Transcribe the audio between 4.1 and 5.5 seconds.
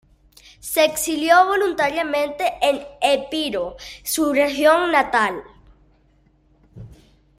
región natal.